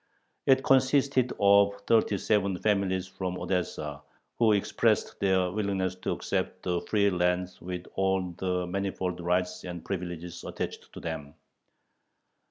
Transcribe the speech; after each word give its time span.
It 0.47 0.63
consisted 0.63 1.31
of 1.39 1.75
thirty 1.85 2.17
seven 2.17 2.57
families 2.57 3.05
from 3.05 3.37
Odessa, 3.37 4.01
who 4.39 4.53
expressed 4.53 5.19
their 5.19 5.51
willingness 5.51 5.93
to 5.97 6.11
accept 6.13 6.63
the 6.63 6.81
free 6.81 7.11
lands 7.11 7.61
with 7.61 7.85
all 7.93 8.31
the 8.39 8.65
manifold 8.65 9.19
rights 9.19 9.63
and 9.63 9.85
privileges 9.85 10.43
attached 10.43 10.91
to 10.93 10.99
them. 10.99 11.35